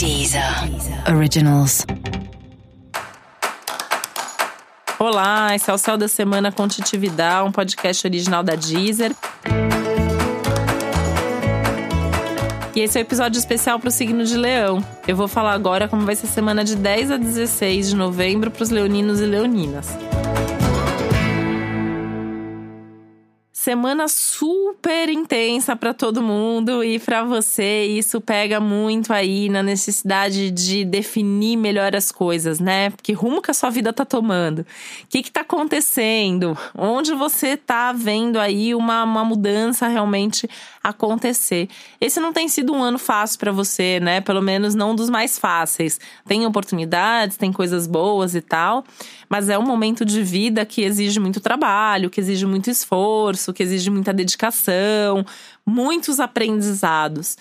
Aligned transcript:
Deezer 0.00 0.42
Originals. 1.14 1.84
Olá, 4.98 5.54
esse 5.54 5.70
é 5.70 5.74
o 5.74 5.76
Céu 5.76 5.98
da 5.98 6.08
Semana 6.08 6.50
com 6.50 6.66
Titividade, 6.66 7.46
um 7.46 7.52
podcast 7.52 8.06
original 8.06 8.42
da 8.42 8.54
Deezer. 8.54 9.14
E 12.74 12.80
esse 12.80 12.96
é 12.96 13.02
o 13.02 13.04
um 13.04 13.06
episódio 13.06 13.38
especial 13.38 13.78
para 13.78 13.88
o 13.88 13.92
signo 13.92 14.24
de 14.24 14.38
Leão. 14.38 14.82
Eu 15.06 15.16
vou 15.16 15.28
falar 15.28 15.52
agora 15.52 15.86
como 15.86 16.06
vai 16.06 16.16
ser 16.16 16.28
a 16.28 16.30
semana 16.30 16.64
de 16.64 16.76
10 16.76 17.10
a 17.10 17.16
16 17.18 17.90
de 17.90 17.94
novembro 17.94 18.50
para 18.50 18.62
os 18.62 18.70
leoninos 18.70 19.20
e 19.20 19.26
leoninas. 19.26 19.86
Semana 23.60 24.08
super 24.08 25.10
intensa 25.10 25.76
para 25.76 25.92
todo 25.92 26.22
mundo 26.22 26.82
e 26.82 26.98
para 26.98 27.22
você 27.22 27.84
isso 27.84 28.18
pega 28.18 28.58
muito 28.58 29.12
aí 29.12 29.50
na 29.50 29.62
necessidade 29.62 30.50
de 30.50 30.82
definir 30.82 31.58
melhor 31.58 31.94
as 31.94 32.10
coisas, 32.10 32.58
né? 32.58 32.90
Que 33.02 33.12
rumo 33.12 33.42
que 33.42 33.50
a 33.50 33.54
sua 33.54 33.68
vida 33.68 33.92
tá 33.92 34.02
tomando? 34.02 34.60
O 34.60 34.66
que 35.10 35.22
que 35.22 35.30
tá 35.30 35.42
acontecendo? 35.42 36.56
Onde 36.74 37.12
você 37.12 37.54
tá 37.54 37.92
vendo 37.92 38.38
aí 38.38 38.74
uma, 38.74 39.04
uma 39.04 39.26
mudança 39.26 39.86
realmente 39.88 40.48
acontecer? 40.82 41.68
Esse 42.00 42.18
não 42.18 42.32
tem 42.32 42.48
sido 42.48 42.72
um 42.72 42.82
ano 42.82 42.98
fácil 42.98 43.38
para 43.38 43.52
você, 43.52 44.00
né? 44.00 44.20
Pelo 44.20 44.42
menos 44.42 44.74
não 44.74 44.94
dos 44.94 45.10
mais 45.10 45.38
fáceis. 45.38 46.00
Tem 46.26 46.44
oportunidades, 46.46 47.36
tem 47.36 47.52
coisas 47.52 47.86
boas 47.86 48.34
e 48.34 48.40
tal, 48.40 48.84
mas 49.28 49.48
é 49.48 49.58
um 49.58 49.66
momento 49.66 50.04
de 50.04 50.22
vida 50.22 50.64
que 50.64 50.82
exige 50.82 51.20
muito 51.20 51.40
trabalho, 51.40 52.10
que 52.10 52.20
exige 52.20 52.46
muito 52.46 52.70
esforço 52.70 53.52
que 53.52 53.62
exige 53.62 53.90
muita 53.90 54.12
dedicação, 54.12 55.24
muitos 55.64 56.20
aprendizados. 56.20 57.36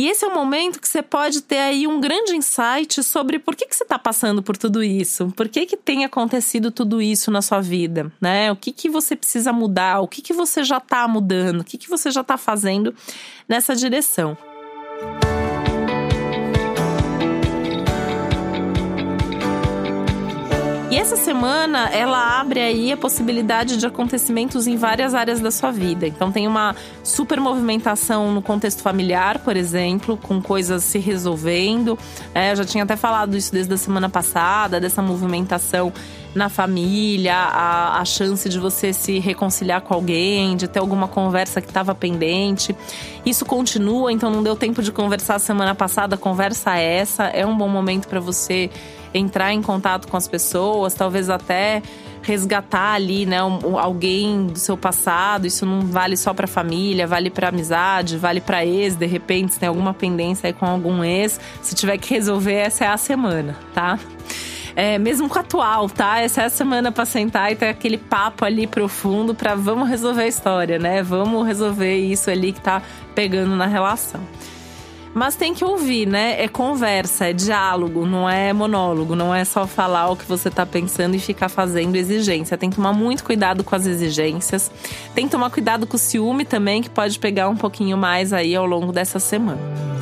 E 0.00 0.08
esse 0.08 0.24
é 0.24 0.28
o 0.28 0.34
momento 0.34 0.80
que 0.80 0.88
você 0.88 1.02
pode 1.02 1.42
ter 1.42 1.58
aí 1.58 1.86
um 1.86 2.00
grande 2.00 2.34
insight 2.34 3.02
sobre 3.02 3.38
por 3.38 3.54
que, 3.54 3.66
que 3.66 3.76
você 3.76 3.82
está 3.82 3.98
passando 3.98 4.42
por 4.42 4.56
tudo 4.56 4.82
isso, 4.82 5.30
por 5.36 5.46
que, 5.46 5.66
que 5.66 5.76
tem 5.76 6.06
acontecido 6.06 6.70
tudo 6.70 7.02
isso 7.02 7.30
na 7.30 7.42
sua 7.42 7.60
vida, 7.60 8.10
né? 8.18 8.50
O 8.50 8.56
que, 8.56 8.72
que 8.72 8.88
você 8.88 9.14
precisa 9.14 9.52
mudar, 9.52 10.00
o 10.00 10.08
que, 10.08 10.22
que 10.22 10.32
você 10.32 10.64
já 10.64 10.78
está 10.78 11.06
mudando, 11.06 11.60
o 11.60 11.64
que, 11.64 11.76
que 11.76 11.90
você 11.90 12.10
já 12.10 12.22
está 12.22 12.38
fazendo 12.38 12.94
nessa 13.46 13.76
direção. 13.76 14.38
Essa 21.00 21.16
semana 21.16 21.88
ela 21.88 22.38
abre 22.38 22.60
aí 22.60 22.92
a 22.92 22.96
possibilidade 22.96 23.78
de 23.78 23.86
acontecimentos 23.86 24.66
em 24.66 24.76
várias 24.76 25.14
áreas 25.14 25.40
da 25.40 25.50
sua 25.50 25.70
vida. 25.70 26.06
Então 26.06 26.30
tem 26.30 26.46
uma 26.46 26.76
super 27.02 27.40
movimentação 27.40 28.30
no 28.34 28.42
contexto 28.42 28.82
familiar, 28.82 29.38
por 29.38 29.56
exemplo, 29.56 30.18
com 30.18 30.42
coisas 30.42 30.84
se 30.84 30.98
resolvendo. 30.98 31.98
É, 32.34 32.52
eu 32.52 32.56
já 32.56 32.64
tinha 32.66 32.84
até 32.84 32.96
falado 32.96 33.34
isso 33.34 33.50
desde 33.50 33.72
a 33.72 33.78
semana 33.78 34.10
passada, 34.10 34.78
dessa 34.78 35.00
movimentação 35.00 35.90
na 36.34 36.50
família, 36.50 37.34
a, 37.34 37.98
a 37.98 38.04
chance 38.04 38.46
de 38.46 38.58
você 38.58 38.92
se 38.92 39.18
reconciliar 39.18 39.80
com 39.80 39.94
alguém, 39.94 40.54
de 40.54 40.68
ter 40.68 40.80
alguma 40.80 41.08
conversa 41.08 41.62
que 41.62 41.68
estava 41.68 41.94
pendente. 41.94 42.76
Isso 43.24 43.46
continua, 43.46 44.12
então 44.12 44.30
não 44.30 44.42
deu 44.42 44.54
tempo 44.54 44.82
de 44.82 44.92
conversar 44.92 45.38
semana 45.38 45.74
passada, 45.74 46.18
conversa 46.18 46.76
essa. 46.76 47.24
É 47.24 47.46
um 47.46 47.56
bom 47.56 47.68
momento 47.68 48.06
para 48.06 48.20
você 48.20 48.70
entrar 49.12 49.52
em 49.52 49.62
contato 49.62 50.08
com 50.08 50.16
as 50.16 50.28
pessoas, 50.28 50.94
talvez 50.94 51.28
até 51.28 51.82
resgatar 52.22 52.92
ali, 52.92 53.24
né, 53.24 53.42
um, 53.42 53.78
alguém 53.78 54.46
do 54.46 54.58
seu 54.58 54.76
passado. 54.76 55.46
Isso 55.46 55.64
não 55.64 55.80
vale 55.80 56.16
só 56.16 56.34
para 56.34 56.46
família, 56.46 57.06
vale 57.06 57.30
para 57.30 57.48
amizade, 57.48 58.16
vale 58.16 58.40
para 58.40 58.64
ex. 58.64 58.96
De 58.96 59.06
repente, 59.06 59.54
se 59.54 59.60
tem 59.60 59.68
alguma 59.68 59.94
pendência 59.94 60.46
aí 60.46 60.52
com 60.52 60.66
algum 60.66 61.02
ex, 61.02 61.40
se 61.62 61.74
tiver 61.74 61.98
que 61.98 62.14
resolver, 62.14 62.54
essa 62.54 62.84
é 62.84 62.88
a 62.88 62.96
semana, 62.96 63.56
tá? 63.74 63.98
É, 64.76 64.98
mesmo 64.98 65.28
com 65.28 65.36
o 65.36 65.40
atual, 65.40 65.88
tá? 65.88 66.20
Essa 66.20 66.42
é 66.42 66.44
a 66.44 66.50
semana 66.50 66.92
para 66.92 67.04
sentar 67.04 67.50
e 67.50 67.56
ter 67.56 67.68
aquele 67.68 67.98
papo 67.98 68.44
ali 68.44 68.66
profundo 68.66 69.34
para 69.34 69.54
vamos 69.54 69.88
resolver 69.88 70.22
a 70.22 70.28
história, 70.28 70.78
né? 70.78 71.02
Vamos 71.02 71.46
resolver 71.46 71.96
isso 71.96 72.30
ali 72.30 72.52
que 72.52 72.60
tá 72.60 72.80
pegando 73.14 73.56
na 73.56 73.66
relação. 73.66 74.20
Mas 75.12 75.34
tem 75.34 75.52
que 75.52 75.64
ouvir, 75.64 76.06
né? 76.06 76.40
É 76.40 76.46
conversa, 76.46 77.26
é 77.26 77.32
diálogo, 77.32 78.06
não 78.06 78.30
é 78.30 78.52
monólogo, 78.52 79.16
não 79.16 79.34
é 79.34 79.44
só 79.44 79.66
falar 79.66 80.08
o 80.08 80.16
que 80.16 80.24
você 80.24 80.48
tá 80.50 80.64
pensando 80.64 81.16
e 81.16 81.18
ficar 81.18 81.48
fazendo 81.48 81.96
exigência. 81.96 82.56
Tem 82.56 82.70
que 82.70 82.76
tomar 82.76 82.92
muito 82.92 83.24
cuidado 83.24 83.64
com 83.64 83.74
as 83.74 83.86
exigências. 83.86 84.70
Tem 85.14 85.26
que 85.26 85.32
tomar 85.32 85.50
cuidado 85.50 85.86
com 85.86 85.96
o 85.96 85.98
ciúme 85.98 86.44
também, 86.44 86.80
que 86.80 86.90
pode 86.90 87.18
pegar 87.18 87.48
um 87.48 87.56
pouquinho 87.56 87.96
mais 87.96 88.32
aí 88.32 88.54
ao 88.54 88.66
longo 88.66 88.92
dessa 88.92 89.18
semana. 89.18 89.99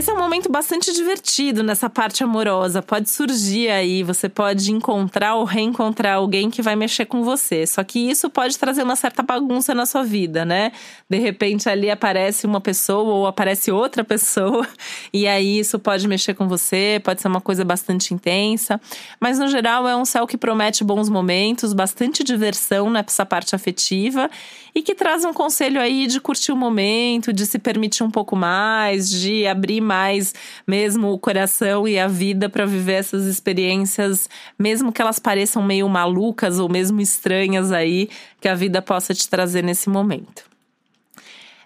Esse 0.00 0.10
é 0.10 0.14
um 0.14 0.18
momento 0.18 0.50
bastante 0.50 0.94
divertido 0.94 1.62
nessa 1.62 1.90
parte 1.90 2.24
amorosa. 2.24 2.80
Pode 2.80 3.10
surgir 3.10 3.68
aí, 3.68 4.02
você 4.02 4.30
pode 4.30 4.72
encontrar 4.72 5.34
ou 5.34 5.44
reencontrar 5.44 6.16
alguém 6.16 6.48
que 6.48 6.62
vai 6.62 6.74
mexer 6.74 7.04
com 7.04 7.22
você. 7.22 7.66
Só 7.66 7.84
que 7.84 7.98
isso 7.98 8.30
pode 8.30 8.56
trazer 8.58 8.82
uma 8.82 8.96
certa 8.96 9.22
bagunça 9.22 9.74
na 9.74 9.84
sua 9.84 10.02
vida, 10.02 10.42
né? 10.42 10.72
De 11.06 11.18
repente 11.18 11.68
ali 11.68 11.90
aparece 11.90 12.46
uma 12.46 12.62
pessoa 12.62 13.12
ou 13.12 13.26
aparece 13.26 13.70
outra 13.70 14.00
pessoa, 14.02 14.66
e 15.12 15.28
aí 15.28 15.58
isso 15.58 15.78
pode 15.78 16.08
mexer 16.08 16.32
com 16.32 16.48
você, 16.48 16.98
pode 17.04 17.20
ser 17.20 17.28
uma 17.28 17.42
coisa 17.42 17.62
bastante 17.62 18.14
intensa. 18.14 18.80
Mas 19.20 19.38
no 19.38 19.48
geral 19.48 19.86
é 19.86 19.94
um 19.94 20.06
céu 20.06 20.26
que 20.26 20.38
promete 20.38 20.82
bons 20.82 21.10
momentos, 21.10 21.74
bastante 21.74 22.24
diversão 22.24 22.88
nessa 22.88 23.26
parte 23.26 23.54
afetiva 23.54 24.30
e 24.74 24.80
que 24.80 24.94
traz 24.94 25.26
um 25.26 25.32
conselho 25.34 25.78
aí 25.78 26.06
de 26.06 26.20
curtir 26.20 26.52
o 26.52 26.56
momento, 26.56 27.34
de 27.34 27.44
se 27.44 27.58
permitir 27.58 28.02
um 28.02 28.10
pouco 28.10 28.34
mais, 28.34 29.10
de 29.10 29.46
abrir 29.46 29.89
mais 29.90 30.32
mesmo 30.64 31.08
o 31.08 31.18
coração 31.18 31.88
e 31.88 31.98
a 31.98 32.06
vida 32.06 32.48
para 32.48 32.64
viver 32.64 32.92
essas 32.92 33.24
experiências, 33.24 34.30
mesmo 34.56 34.92
que 34.92 35.02
elas 35.02 35.18
pareçam 35.18 35.62
meio 35.62 35.88
malucas 35.88 36.60
ou 36.60 36.68
mesmo 36.68 37.00
estranhas 37.00 37.72
aí, 37.72 38.08
que 38.40 38.48
a 38.48 38.54
vida 38.54 38.80
possa 38.80 39.12
te 39.12 39.28
trazer 39.28 39.64
nesse 39.64 39.90
momento. 39.90 40.49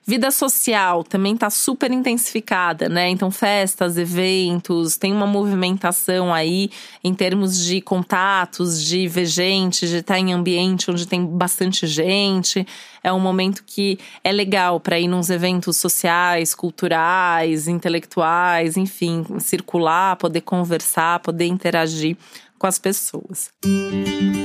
Vida 0.07 0.31
social 0.31 1.03
também 1.03 1.33
está 1.33 1.49
super 1.49 1.91
intensificada, 1.91 2.91
né? 2.91 3.09
Então, 3.09 3.31
festas, 3.31 3.97
eventos, 3.97 4.99
tem 4.99 5.11
uma 5.11 5.27
movimentação 5.27 6.33
aí 6.33 6.71
em 7.03 7.15
termos 7.15 7.59
de 7.59 7.81
contatos, 7.81 8.85
de 8.85 9.09
ver 9.09 9.25
gente, 9.25 9.89
de 9.89 9.97
estar 9.97 10.15
tá 10.15 10.21
em 10.21 10.35
ambiente 10.35 10.91
onde 10.91 11.07
tem 11.07 11.25
bastante 11.25 11.87
gente. 11.87 12.67
É 13.03 13.11
um 13.11 13.21
momento 13.21 13.65
que 13.67 13.99
é 14.23 14.31
legal 14.31 14.79
para 14.79 15.01
ir 15.01 15.09
nos 15.09 15.31
eventos 15.31 15.79
sociais, 15.79 16.55
culturais, 16.55 17.67
intelectuais, 17.67 18.77
enfim, 18.77 19.25
circular, 19.39 20.17
poder 20.17 20.43
conversar, 20.43 21.21
poder 21.21 21.47
interagir 21.47 22.15
com 22.59 22.67
as 22.67 22.79
pessoas. 22.79 23.51
Música 23.65 24.44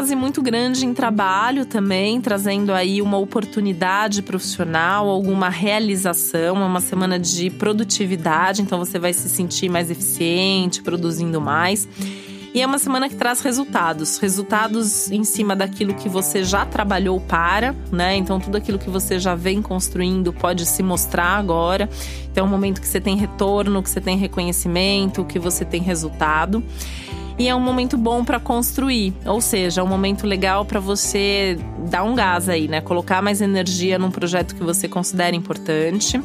ênfase 0.00 0.16
muito 0.16 0.40
grande 0.40 0.86
em 0.86 0.94
trabalho 0.94 1.66
também, 1.66 2.22
trazendo 2.22 2.72
aí 2.72 3.02
uma 3.02 3.18
oportunidade 3.18 4.22
profissional, 4.22 5.10
alguma 5.10 5.50
realização, 5.50 6.56
é 6.56 6.64
uma 6.64 6.80
semana 6.80 7.18
de 7.18 7.50
produtividade, 7.50 8.62
então 8.62 8.78
você 8.78 8.98
vai 8.98 9.12
se 9.12 9.28
sentir 9.28 9.68
mais 9.68 9.90
eficiente, 9.90 10.82
produzindo 10.82 11.38
mais. 11.38 11.86
E 12.54 12.62
é 12.62 12.66
uma 12.66 12.78
semana 12.78 13.10
que 13.10 13.14
traz 13.14 13.42
resultados, 13.42 14.16
resultados 14.16 15.10
em 15.10 15.22
cima 15.22 15.54
daquilo 15.54 15.92
que 15.92 16.08
você 16.08 16.42
já 16.44 16.64
trabalhou 16.64 17.20
para, 17.20 17.76
né? 17.92 18.16
Então 18.16 18.40
tudo 18.40 18.56
aquilo 18.56 18.78
que 18.78 18.88
você 18.88 19.18
já 19.18 19.34
vem 19.34 19.60
construindo 19.60 20.32
pode 20.32 20.64
se 20.64 20.82
mostrar 20.82 21.36
agora. 21.36 21.90
Então 22.32 22.46
é 22.46 22.48
um 22.48 22.50
momento 22.50 22.80
que 22.80 22.88
você 22.88 23.02
tem 23.02 23.18
retorno, 23.18 23.82
que 23.82 23.90
você 23.90 24.00
tem 24.00 24.16
reconhecimento, 24.16 25.26
que 25.26 25.38
você 25.38 25.62
tem 25.62 25.82
resultado 25.82 26.64
e 27.40 27.48
é 27.48 27.54
um 27.54 27.60
momento 27.60 27.96
bom 27.96 28.22
para 28.22 28.38
construir, 28.38 29.14
ou 29.24 29.40
seja, 29.40 29.80
é 29.80 29.84
um 29.84 29.86
momento 29.86 30.26
legal 30.26 30.62
para 30.66 30.78
você 30.78 31.58
dar 31.88 32.02
um 32.02 32.14
gás 32.14 32.50
aí, 32.50 32.68
né? 32.68 32.82
Colocar 32.82 33.22
mais 33.22 33.40
energia 33.40 33.98
num 33.98 34.10
projeto 34.10 34.54
que 34.54 34.62
você 34.62 34.86
considera 34.86 35.34
importante. 35.34 36.20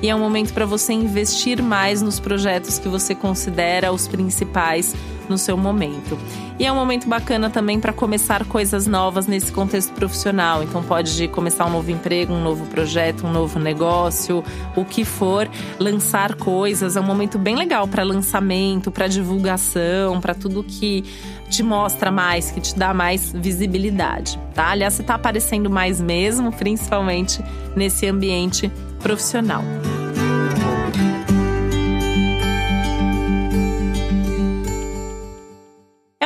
E 0.00 0.08
é 0.08 0.16
um 0.16 0.18
momento 0.18 0.54
para 0.54 0.64
você 0.64 0.94
investir 0.94 1.62
mais 1.62 2.00
nos 2.00 2.18
projetos 2.18 2.78
que 2.78 2.88
você 2.88 3.14
considera 3.14 3.92
os 3.92 4.08
principais 4.08 4.94
no 5.28 5.38
seu 5.38 5.56
momento. 5.56 6.18
E 6.58 6.64
é 6.64 6.72
um 6.72 6.76
momento 6.76 7.08
bacana 7.08 7.50
também 7.50 7.80
para 7.80 7.92
começar 7.92 8.44
coisas 8.44 8.86
novas 8.86 9.26
nesse 9.26 9.50
contexto 9.50 9.92
profissional. 9.92 10.62
Então 10.62 10.82
pode 10.82 11.26
começar 11.28 11.66
um 11.66 11.70
novo 11.70 11.90
emprego, 11.90 12.32
um 12.32 12.42
novo 12.42 12.66
projeto, 12.66 13.26
um 13.26 13.32
novo 13.32 13.58
negócio, 13.58 14.44
o 14.76 14.84
que 14.84 15.04
for, 15.04 15.48
lançar 15.78 16.34
coisas. 16.34 16.96
É 16.96 17.00
um 17.00 17.04
momento 17.04 17.38
bem 17.38 17.56
legal 17.56 17.88
para 17.88 18.02
lançamento, 18.02 18.90
para 18.90 19.06
divulgação, 19.08 20.20
para 20.20 20.34
tudo 20.34 20.62
que 20.62 21.04
te 21.50 21.62
mostra 21.62 22.10
mais, 22.10 22.50
que 22.50 22.60
te 22.60 22.76
dá 22.76 22.92
mais 22.94 23.32
visibilidade, 23.32 24.38
tá? 24.54 24.70
Aliás, 24.70 24.94
você 24.94 25.02
está 25.02 25.14
aparecendo 25.14 25.70
mais 25.70 26.00
mesmo, 26.00 26.50
principalmente 26.52 27.42
nesse 27.76 28.06
ambiente 28.06 28.70
profissional. 29.00 29.62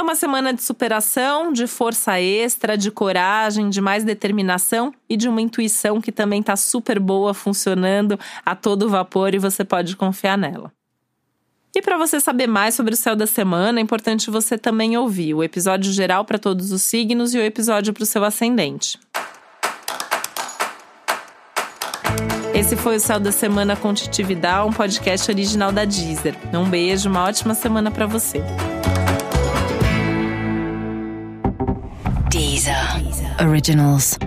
Uma 0.09 0.15
semana 0.15 0.55
de 0.55 0.63
superação, 0.63 1.53
de 1.53 1.67
força 1.67 2.19
extra, 2.19 2.79
de 2.79 2.91
coragem, 2.91 3.69
de 3.69 3.79
mais 3.79 4.05
determinação 4.05 4.91
e 5.07 5.19
de 5.19 5.29
uma 5.29 5.43
intuição 5.43 6.01
que 6.01 6.11
também 6.11 6.41
está 6.41 6.57
super 6.57 6.99
boa, 6.99 7.35
funcionando 7.35 8.19
a 8.45 8.57
todo 8.57 8.89
vapor 8.89 9.35
e 9.35 9.39
você 9.39 9.65
pode 9.65 9.95
confiar 9.97 10.39
nela. 10.39 10.73
E 11.77 11.83
para 11.83 11.99
você 11.99 12.19
saber 12.21 12.47
mais 12.47 12.75
sobre 12.75 12.95
o 12.95 12.97
céu 12.97 13.15
da 13.15 13.27
semana, 13.27 13.81
é 13.81 13.83
importante 13.83 14.31
você 14.31 14.57
também 14.57 14.97
ouvir 14.97 15.35
o 15.35 15.45
episódio 15.45 15.93
geral 15.93 16.25
para 16.25 16.39
todos 16.39 16.73
os 16.73 16.81
signos 16.81 17.35
e 17.35 17.39
o 17.39 17.43
episódio 17.43 17.93
para 17.93 18.03
o 18.03 18.07
seu 18.07 18.25
ascendente. 18.25 18.99
Esse 22.55 22.77
foi 22.77 22.97
o 22.97 23.01
Céu 23.01 23.21
da 23.21 23.31
Semana 23.31 23.77
com 23.77 23.93
Titividade, 23.93 24.67
um 24.67 24.73
podcast 24.73 25.31
original 25.31 25.71
da 25.71 25.85
Deezer. 25.85 26.35
Um 26.53 26.69
beijo, 26.69 27.11
uma 27.11 27.25
ótima 27.25 27.55
semana 27.55 27.91
para 27.91 28.07
você. 28.07 28.43
Originals. 33.41 34.19